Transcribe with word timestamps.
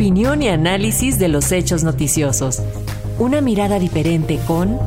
opinión 0.00 0.42
y 0.42 0.48
análisis 0.48 1.18
de 1.18 1.28
los 1.28 1.52
hechos 1.52 1.84
noticiosos. 1.84 2.62
Una 3.18 3.42
mirada 3.42 3.78
diferente 3.78 4.40
con 4.46 4.78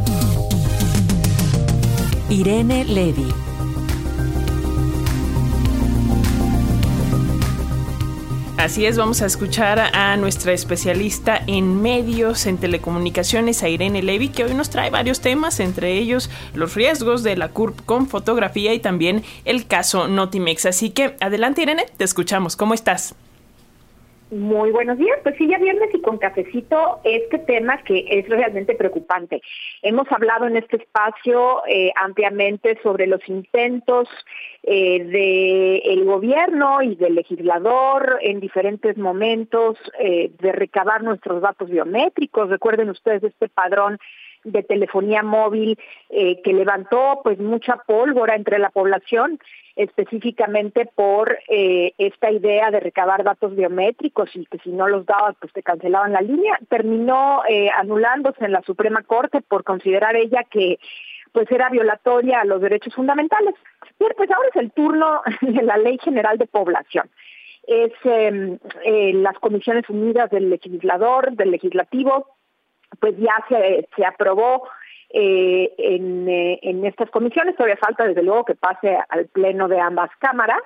Irene 2.31 2.83
Levy. 2.83 3.27
Así 8.57 8.87
es, 8.87 8.97
vamos 8.97 9.21
a 9.21 9.27
escuchar 9.27 9.77
a 9.79 10.17
nuestra 10.17 10.51
especialista 10.51 11.39
en 11.45 11.79
medios, 11.79 12.47
en 12.47 12.57
telecomunicaciones, 12.57 13.61
a 13.61 13.69
Irene 13.69 14.01
Levy, 14.01 14.29
que 14.29 14.45
hoy 14.45 14.55
nos 14.55 14.71
trae 14.71 14.89
varios 14.89 15.21
temas, 15.21 15.59
entre 15.59 15.93
ellos 15.99 16.31
los 16.55 16.73
riesgos 16.73 17.21
de 17.21 17.37
la 17.37 17.49
CURP 17.49 17.85
con 17.85 18.07
fotografía 18.07 18.73
y 18.73 18.79
también 18.79 19.21
el 19.45 19.67
caso 19.67 20.07
Notimex. 20.07 20.65
Así 20.65 20.89
que 20.89 21.15
adelante 21.19 21.61
Irene, 21.61 21.85
te 21.97 22.03
escuchamos. 22.03 22.55
¿Cómo 22.55 22.73
estás? 22.73 23.13
Muy 24.33 24.71
buenos 24.71 24.97
días. 24.97 25.19
Pues 25.21 25.35
sí, 25.37 25.47
ya 25.47 25.59
viernes 25.59 25.93
y 25.93 26.01
con 26.01 26.17
cafecito, 26.17 26.99
este 27.03 27.37
tema 27.37 27.83
que 27.83 28.03
es 28.09 28.27
realmente 28.27 28.73
preocupante. 28.73 29.43
Hemos 29.83 30.11
hablado 30.11 30.47
en 30.47 30.57
este 30.57 30.77
espacio 30.77 31.61
eh, 31.67 31.91
ampliamente 31.95 32.79
sobre 32.81 33.05
los 33.05 33.21
intentos 33.29 34.09
eh, 34.63 35.83
del 35.85 36.03
gobierno 36.03 36.81
y 36.81 36.95
del 36.95 37.13
legislador 37.13 38.17
en 38.23 38.39
diferentes 38.39 38.97
momentos 38.97 39.77
eh, 39.99 40.31
de 40.39 40.51
recabar 40.51 41.03
nuestros 41.03 41.39
datos 41.39 41.69
biométricos. 41.69 42.49
Recuerden 42.49 42.89
ustedes 42.89 43.23
este 43.23 43.49
padrón 43.49 43.99
de 44.45 44.63
telefonía 44.63 45.21
móvil 45.21 45.77
que 46.09 46.53
levantó 46.53 47.21
pues 47.23 47.39
mucha 47.39 47.77
pólvora 47.87 48.35
entre 48.35 48.59
la 48.59 48.71
población 48.71 49.39
específicamente 49.75 50.85
por 50.85 51.37
eh, 51.49 51.93
esta 51.97 52.31
idea 52.31 52.69
de 52.69 52.79
recabar 52.79 53.23
datos 53.23 53.55
biométricos 53.55 54.29
y 54.35 54.45
que 54.45 54.59
si 54.59 54.69
no 54.69 54.87
los 54.87 55.05
dabas 55.05 55.35
pues 55.39 55.51
te 55.51 55.63
cancelaban 55.63 56.13
la 56.13 56.21
línea 56.21 56.59
terminó 56.69 57.41
eh, 57.49 57.69
anulándose 57.71 58.45
en 58.45 58.51
la 58.51 58.61
Suprema 58.61 59.01
Corte 59.01 59.41
por 59.41 59.63
considerar 59.63 60.15
ella 60.15 60.43
que 60.43 60.79
pues 61.31 61.49
era 61.51 61.69
violatoria 61.69 62.41
a 62.41 62.45
los 62.45 62.61
derechos 62.61 62.93
fundamentales. 62.93 63.55
Bien, 63.99 64.11
pues 64.15 64.29
ahora 64.29 64.49
es 64.49 64.61
el 64.61 64.71
turno 64.71 65.21
de 65.41 65.63
la 65.63 65.77
Ley 65.77 65.97
General 66.03 66.37
de 66.37 66.45
Población 66.45 67.09
es 67.65 67.93
em, 68.03 68.59
las 69.23 69.39
Comisiones 69.39 69.89
Unidas 69.89 70.29
del 70.29 70.49
Legislador, 70.49 71.31
del 71.31 71.51
Legislativo, 71.51 72.27
pues 72.99 73.15
ya 73.17 73.43
se, 73.47 73.87
se 73.95 74.05
aprobó 74.05 74.67
eh, 75.15 75.71
en, 75.77 76.27
eh, 76.27 76.59
en 76.63 76.83
estas 76.85 77.07
comisiones, 77.11 77.55
todavía 77.55 77.77
falta 77.77 78.03
desde 78.03 78.23
luego 78.23 78.45
que 78.45 78.55
pase 78.55 78.97
al 79.09 79.27
pleno 79.27 79.67
de 79.67 79.79
ambas 79.79 80.09
cámaras. 80.17 80.61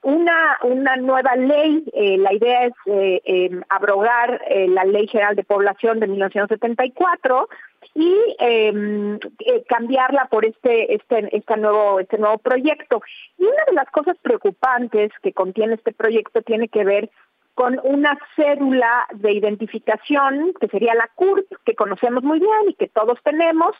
Una, 0.00 0.56
una 0.62 0.96
nueva 0.96 1.36
ley, 1.36 1.84
eh, 1.92 2.16
la 2.16 2.32
idea 2.32 2.64
es 2.64 2.72
em, 2.86 3.62
abrogar 3.68 4.40
la 4.68 4.84
Ley 4.84 5.06
General 5.06 5.36
de 5.36 5.44
Población 5.44 6.00
de 6.00 6.06
1974 6.06 7.48
y 7.94 8.14
em, 8.38 9.18
cambiarla 9.66 10.26
por 10.30 10.44
este, 10.46 10.94
este, 10.94 11.34
este, 11.34 11.56
nuevo, 11.56 12.00
este 12.00 12.18
nuevo 12.18 12.38
proyecto. 12.38 13.02
Y 13.38 13.44
una 13.44 13.64
de 13.66 13.72
las 13.74 13.90
cosas 13.90 14.16
preocupantes 14.22 15.10
que 15.22 15.32
contiene 15.32 15.74
este 15.74 15.92
proyecto 15.92 16.42
tiene 16.42 16.68
que 16.68 16.84
ver 16.84 17.10
con 17.54 17.80
una 17.84 18.18
cédula 18.34 19.06
de 19.12 19.32
identificación, 19.32 20.54
que 20.60 20.68
sería 20.68 20.94
la 20.94 21.08
CURP, 21.14 21.46
que 21.64 21.74
conocemos 21.74 22.24
muy 22.24 22.40
bien 22.40 22.68
y 22.68 22.74
que 22.74 22.88
todos 22.88 23.18
tenemos, 23.22 23.76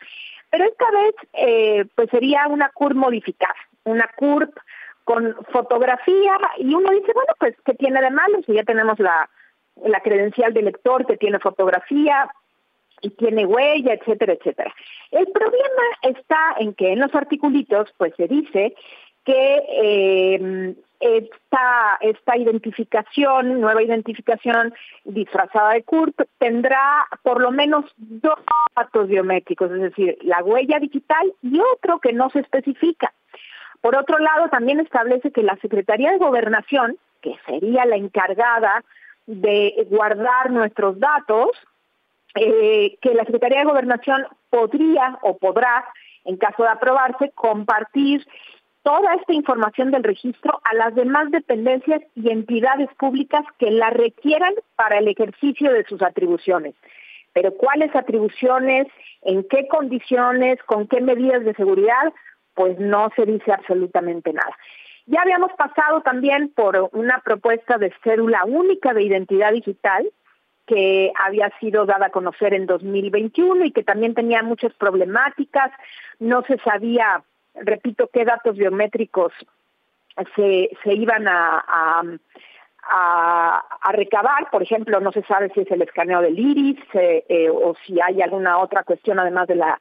pero 0.50 0.64
esta 0.64 0.90
vez 0.90 1.14
eh, 1.32 1.84
pues 1.94 2.08
sería 2.10 2.46
una 2.48 2.68
CURP 2.70 2.96
modificada, 2.96 3.56
una 3.84 4.08
CURP 4.16 4.56
con 5.04 5.36
fotografía 5.52 6.38
y 6.58 6.74
uno 6.74 6.90
dice, 6.90 7.12
bueno, 7.12 7.34
pues 7.38 7.54
¿qué 7.64 7.74
tiene 7.74 8.00
de 8.00 8.10
malo? 8.10 8.40
Si 8.46 8.54
ya 8.54 8.62
tenemos 8.62 8.98
la, 8.98 9.28
la 9.84 10.00
credencial 10.00 10.54
de 10.54 10.62
lector 10.62 11.06
que 11.06 11.16
tiene 11.16 11.38
fotografía 11.40 12.30
y 13.02 13.10
tiene 13.10 13.44
huella, 13.44 13.94
etcétera, 13.94 14.32
etcétera. 14.32 14.74
El 15.10 15.26
problema 15.26 15.82
está 16.02 16.54
en 16.58 16.74
que 16.74 16.92
en 16.92 17.00
los 17.00 17.14
articulitos 17.14 17.92
pues 17.98 18.14
se 18.16 18.28
dice 18.28 18.74
que 19.24 19.62
eh, 19.68 20.74
esta, 21.00 21.98
esta 22.00 22.36
identificación, 22.36 23.60
nueva 23.60 23.82
identificación 23.82 24.74
disfrazada 25.04 25.74
de 25.74 25.82
CURP, 25.82 26.18
tendrá 26.38 27.06
por 27.22 27.40
lo 27.40 27.50
menos 27.50 27.84
dos 27.96 28.38
datos 28.74 29.08
biométricos, 29.08 29.70
es 29.70 29.80
decir, 29.80 30.18
la 30.22 30.42
huella 30.42 30.78
digital 30.78 31.32
y 31.42 31.60
otro 31.60 31.98
que 32.00 32.12
no 32.12 32.30
se 32.30 32.40
especifica. 32.40 33.12
Por 33.80 33.96
otro 33.96 34.18
lado, 34.18 34.48
también 34.48 34.80
establece 34.80 35.30
que 35.30 35.42
la 35.42 35.56
Secretaría 35.56 36.12
de 36.12 36.18
Gobernación, 36.18 36.96
que 37.20 37.36
sería 37.46 37.84
la 37.84 37.96
encargada 37.96 38.82
de 39.26 39.86
guardar 39.90 40.50
nuestros 40.50 40.98
datos, 40.98 41.50
eh, 42.34 42.96
que 43.02 43.14
la 43.14 43.24
Secretaría 43.24 43.58
de 43.58 43.66
Gobernación 43.66 44.26
podría 44.48 45.18
o 45.20 45.36
podrá, 45.36 45.84
en 46.24 46.38
caso 46.38 46.62
de 46.62 46.70
aprobarse, 46.70 47.30
compartir 47.34 48.26
toda 48.84 49.14
esta 49.14 49.32
información 49.32 49.90
del 49.90 50.04
registro 50.04 50.60
a 50.62 50.74
las 50.74 50.94
demás 50.94 51.30
dependencias 51.30 52.02
y 52.14 52.30
entidades 52.30 52.88
públicas 52.98 53.42
que 53.58 53.70
la 53.70 53.90
requieran 53.90 54.54
para 54.76 54.98
el 54.98 55.08
ejercicio 55.08 55.72
de 55.72 55.84
sus 55.84 56.02
atribuciones. 56.02 56.74
Pero 57.32 57.54
cuáles 57.54 57.96
atribuciones, 57.96 58.86
en 59.22 59.42
qué 59.48 59.66
condiciones, 59.68 60.62
con 60.64 60.86
qué 60.86 61.00
medidas 61.00 61.44
de 61.44 61.54
seguridad, 61.54 62.12
pues 62.54 62.78
no 62.78 63.10
se 63.16 63.24
dice 63.24 63.52
absolutamente 63.52 64.32
nada. 64.32 64.54
Ya 65.06 65.22
habíamos 65.22 65.52
pasado 65.54 66.02
también 66.02 66.50
por 66.50 66.90
una 66.92 67.20
propuesta 67.20 67.78
de 67.78 67.92
cédula 68.04 68.44
única 68.44 68.92
de 68.92 69.02
identidad 69.02 69.52
digital 69.52 70.10
que 70.66 71.10
había 71.18 71.50
sido 71.58 71.86
dada 71.86 72.06
a 72.06 72.10
conocer 72.10 72.52
en 72.54 72.66
2021 72.66 73.64
y 73.64 73.72
que 73.72 73.82
también 73.82 74.14
tenía 74.14 74.42
muchas 74.42 74.72
problemáticas, 74.74 75.70
no 76.20 76.42
se 76.42 76.58
sabía 76.58 77.22
repito, 77.54 78.08
qué 78.12 78.24
datos 78.24 78.56
biométricos 78.56 79.32
se, 80.36 80.70
se 80.82 80.94
iban 80.94 81.26
a, 81.28 82.02
a, 82.90 83.92
recabar, 83.92 84.50
por 84.50 84.62
ejemplo, 84.62 85.00
no 85.00 85.12
se 85.12 85.22
sabe 85.22 85.50
si 85.54 85.60
es 85.60 85.70
el 85.70 85.82
escaneo 85.82 86.20
del 86.20 86.38
iris 86.38 86.80
eh, 86.94 87.48
o 87.50 87.74
si 87.86 88.00
hay 88.00 88.22
alguna 88.22 88.58
otra 88.58 88.82
cuestión 88.82 89.18
además 89.18 89.48
de 89.48 89.56
la 89.56 89.78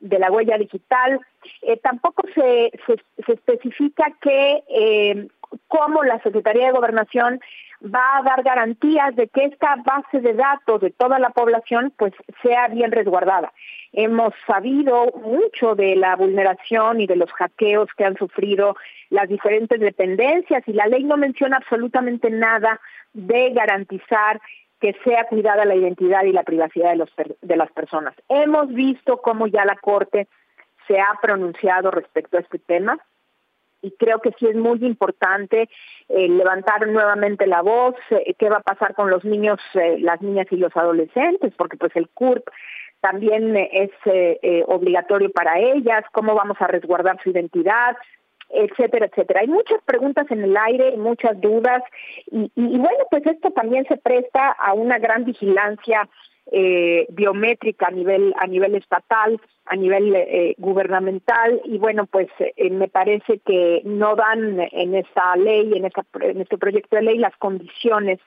de 0.00 0.18
la 0.18 0.32
huella 0.32 0.58
digital. 0.58 1.20
Eh, 1.62 1.76
tampoco 1.76 2.24
se, 2.34 2.72
se, 2.86 2.96
se, 3.24 3.32
especifica 3.32 4.12
que 4.20 4.64
eh, 4.68 5.28
cómo 5.68 6.02
la 6.04 6.20
Secretaría 6.22 6.66
de 6.66 6.72
Gobernación 6.72 7.40
va 7.82 8.18
a 8.18 8.22
dar 8.22 8.42
garantías 8.42 9.14
de 9.16 9.28
que 9.28 9.44
esta 9.44 9.76
base 9.76 10.20
de 10.20 10.34
datos 10.34 10.80
de 10.80 10.90
toda 10.90 11.18
la 11.18 11.30
población 11.30 11.92
pues 11.96 12.12
sea 12.42 12.68
bien 12.68 12.92
resguardada. 12.92 13.52
Hemos 13.92 14.32
sabido 14.46 15.06
mucho 15.22 15.74
de 15.74 15.96
la 15.96 16.16
vulneración 16.16 17.00
y 17.00 17.06
de 17.06 17.16
los 17.16 17.30
hackeos 17.32 17.88
que 17.96 18.04
han 18.04 18.16
sufrido 18.16 18.76
las 19.10 19.28
diferentes 19.28 19.80
dependencias 19.80 20.62
y 20.66 20.72
la 20.72 20.86
ley 20.86 21.04
no 21.04 21.16
menciona 21.16 21.58
absolutamente 21.58 22.30
nada 22.30 22.80
de 23.12 23.50
garantizar 23.50 24.40
que 24.80 24.94
sea 25.04 25.24
cuidada 25.24 25.64
la 25.64 25.76
identidad 25.76 26.24
y 26.24 26.32
la 26.32 26.42
privacidad 26.42 26.94
de, 26.96 27.36
de 27.40 27.56
las 27.56 27.70
personas. 27.72 28.14
Hemos 28.28 28.68
visto 28.68 29.18
cómo 29.18 29.46
ya 29.46 29.64
la 29.64 29.76
Corte 29.76 30.28
se 30.88 31.00
ha 31.00 31.18
pronunciado 31.20 31.90
respecto 31.90 32.36
a 32.36 32.40
este 32.40 32.58
tema 32.58 32.98
y 33.82 33.90
creo 33.92 34.20
que 34.20 34.32
sí 34.38 34.46
es 34.46 34.56
muy 34.56 34.78
importante 34.84 35.68
eh, 36.08 36.28
levantar 36.28 36.86
nuevamente 36.86 37.46
la 37.46 37.60
voz, 37.60 37.96
eh, 38.10 38.34
qué 38.38 38.48
va 38.48 38.58
a 38.58 38.62
pasar 38.62 38.94
con 38.94 39.10
los 39.10 39.24
niños, 39.24 39.58
eh, 39.74 39.98
las 39.98 40.22
niñas 40.22 40.46
y 40.50 40.56
los 40.56 40.74
adolescentes, 40.76 41.52
porque 41.56 41.76
pues 41.76 41.94
el 41.96 42.08
CURP 42.08 42.48
también 43.00 43.56
es 43.56 43.90
obligatorio 44.68 45.28
para 45.32 45.58
ellas, 45.58 46.04
cómo 46.12 46.36
vamos 46.36 46.56
a 46.60 46.68
resguardar 46.68 47.20
su 47.20 47.30
identidad, 47.30 47.96
etcétera, 48.48 49.06
etcétera. 49.06 49.40
Hay 49.40 49.48
muchas 49.48 49.82
preguntas 49.82 50.30
en 50.30 50.44
el 50.44 50.56
aire, 50.56 50.96
muchas 50.96 51.40
dudas, 51.40 51.82
y 52.26 52.48
bueno, 52.54 53.04
pues 53.10 53.26
esto 53.26 53.50
también 53.50 53.84
se 53.88 53.96
presta 53.96 54.52
a 54.52 54.74
una 54.74 55.00
gran 55.00 55.24
vigilancia 55.24 56.08
eh, 56.54 57.06
biométrica 57.08 57.86
a 57.86 57.90
nivel 57.90 58.34
a 58.38 58.46
nivel 58.46 58.74
estatal, 58.74 59.40
a 59.64 59.74
nivel 59.74 60.14
eh, 60.14 60.54
gubernamental 60.58 61.62
y 61.64 61.78
bueno 61.78 62.04
pues 62.04 62.28
eh, 62.38 62.70
me 62.70 62.88
parece 62.88 63.38
que 63.38 63.80
no 63.84 64.16
dan 64.16 64.60
en 64.60 64.94
esta 64.94 65.34
ley, 65.36 65.72
en 65.74 65.86
esta 65.86 66.04
en 66.20 66.42
este 66.42 66.58
proyecto 66.58 66.96
de 66.96 67.02
ley 67.02 67.16
las 67.16 67.34
condiciones 67.38 68.20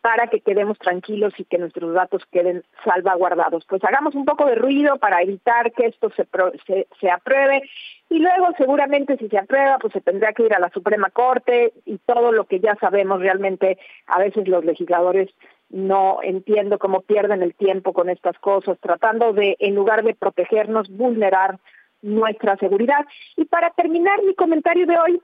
para 0.00 0.28
que 0.28 0.40
quedemos 0.40 0.78
tranquilos 0.78 1.32
y 1.38 1.44
que 1.44 1.58
nuestros 1.58 1.92
datos 1.94 2.22
queden 2.32 2.64
salvaguardados. 2.84 3.64
Pues 3.66 3.84
hagamos 3.84 4.14
un 4.14 4.24
poco 4.24 4.46
de 4.46 4.54
ruido 4.54 4.96
para 4.96 5.22
evitar 5.22 5.72
que 5.72 5.86
esto 5.86 6.10
se, 6.16 6.26
se, 6.66 6.88
se, 6.98 7.10
apruebe 7.10 7.62
y 8.08 8.18
luego 8.18 8.48
seguramente 8.56 9.16
si 9.18 9.28
se 9.28 9.38
aprueba 9.38 9.78
pues 9.78 9.92
se 9.92 10.00
tendrá 10.00 10.32
que 10.32 10.44
ir 10.44 10.54
a 10.54 10.58
la 10.58 10.70
Suprema 10.70 11.10
Corte 11.10 11.72
y 11.84 11.98
todo 11.98 12.32
lo 12.32 12.46
que 12.46 12.60
ya 12.60 12.74
sabemos 12.80 13.20
realmente 13.20 13.78
a 14.06 14.18
veces 14.18 14.48
los 14.48 14.64
legisladores 14.64 15.30
no 15.70 16.18
entiendo 16.22 16.78
cómo 16.78 17.00
pierden 17.00 17.42
el 17.42 17.54
tiempo 17.54 17.92
con 17.92 18.10
estas 18.10 18.38
cosas, 18.38 18.78
tratando 18.80 19.32
de, 19.32 19.56
en 19.60 19.74
lugar 19.74 20.02
de 20.02 20.14
protegernos, 20.14 20.88
vulnerar 20.90 21.58
nuestra 22.02 22.56
seguridad. 22.56 23.06
Y 23.36 23.44
para 23.44 23.70
terminar 23.70 24.22
mi 24.24 24.34
comentario 24.34 24.86
de 24.86 24.98
hoy, 24.98 25.20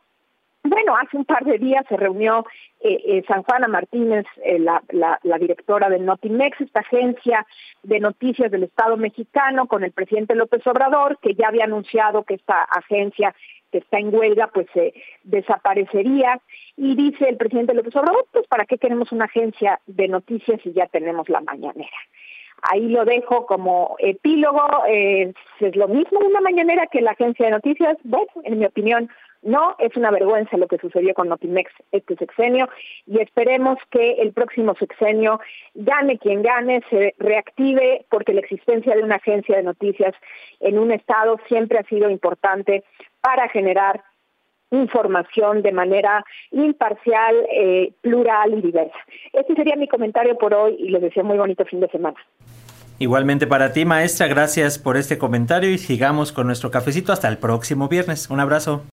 Bueno, 0.68 0.96
hace 0.96 1.16
un 1.16 1.24
par 1.24 1.44
de 1.44 1.58
días 1.58 1.84
se 1.88 1.96
reunió 1.96 2.44
eh, 2.80 3.00
eh, 3.06 3.24
San 3.28 3.44
Juana 3.44 3.68
Martínez, 3.68 4.26
eh, 4.42 4.58
la, 4.58 4.82
la, 4.90 5.38
directora 5.38 5.88
de 5.88 6.00
Notimex, 6.00 6.60
esta 6.60 6.80
agencia 6.80 7.46
de 7.84 8.00
noticias 8.00 8.50
del 8.50 8.64
Estado 8.64 8.96
mexicano, 8.96 9.68
con 9.68 9.84
el 9.84 9.92
presidente 9.92 10.34
López 10.34 10.66
Obrador, 10.66 11.18
que 11.22 11.34
ya 11.34 11.48
había 11.48 11.64
anunciado 11.64 12.24
que 12.24 12.34
esta 12.34 12.62
agencia 12.62 13.32
que 13.70 13.78
está 13.78 13.98
en 13.98 14.14
huelga, 14.14 14.50
pues 14.52 14.66
se 14.72 14.94
desaparecería. 15.24 16.40
Y 16.76 16.94
dice 16.94 17.28
el 17.28 17.36
presidente 17.36 17.74
López 17.74 17.96
Obrador, 17.96 18.26
pues 18.32 18.46
¿para 18.46 18.66
qué 18.66 18.78
queremos 18.78 19.12
una 19.12 19.26
agencia 19.26 19.80
de 19.86 20.08
noticias 20.08 20.60
si 20.62 20.72
ya 20.72 20.86
tenemos 20.86 21.28
la 21.28 21.40
mañanera? 21.40 21.96
Ahí 22.62 22.88
lo 22.88 23.04
dejo 23.04 23.46
como 23.46 23.96
epílogo. 23.98 24.62
es 24.86 25.76
lo 25.76 25.88
mismo 25.88 26.20
una 26.20 26.40
mañanera 26.40 26.86
que 26.86 27.00
la 27.00 27.12
agencia 27.12 27.46
de 27.46 27.52
noticias. 27.52 27.96
Bueno, 28.02 28.26
en 28.44 28.58
mi 28.58 28.66
opinión, 28.66 29.10
no, 29.42 29.76
es 29.78 29.96
una 29.96 30.10
vergüenza 30.10 30.56
lo 30.56 30.66
que 30.66 30.78
sucedió 30.78 31.14
con 31.14 31.28
Notimex 31.28 31.70
este 31.92 32.16
sexenio 32.16 32.68
y 33.06 33.20
esperemos 33.20 33.78
que 33.90 34.14
el 34.14 34.32
próximo 34.32 34.74
sexenio 34.74 35.40
gane 35.74 36.18
quien 36.18 36.42
gane, 36.42 36.82
se 36.90 37.14
reactive, 37.18 38.06
porque 38.10 38.34
la 38.34 38.40
existencia 38.40 38.94
de 38.94 39.02
una 39.02 39.16
agencia 39.16 39.56
de 39.56 39.62
noticias 39.62 40.14
en 40.60 40.78
un 40.78 40.92
estado 40.92 41.38
siempre 41.48 41.78
ha 41.78 41.84
sido 41.84 42.10
importante 42.10 42.84
para 43.20 43.48
generar 43.48 44.02
información 44.70 45.62
de 45.62 45.72
manera 45.72 46.24
imparcial, 46.50 47.34
eh, 47.52 47.92
plural 48.00 48.54
y 48.54 48.62
diversa. 48.62 48.98
Este 49.32 49.54
sería 49.54 49.76
mi 49.76 49.88
comentario 49.88 50.36
por 50.36 50.54
hoy 50.54 50.76
y 50.78 50.88
les 50.88 51.02
deseo 51.02 51.24
muy 51.24 51.38
bonito 51.38 51.64
fin 51.64 51.80
de 51.80 51.88
semana. 51.88 52.16
Igualmente 52.98 53.46
para 53.46 53.72
ti, 53.72 53.84
maestra, 53.84 54.26
gracias 54.26 54.78
por 54.78 54.96
este 54.96 55.18
comentario 55.18 55.70
y 55.70 55.78
sigamos 55.78 56.32
con 56.32 56.46
nuestro 56.46 56.70
cafecito 56.70 57.12
hasta 57.12 57.28
el 57.28 57.36
próximo 57.36 57.88
viernes. 57.88 58.30
Un 58.30 58.40
abrazo. 58.40 58.84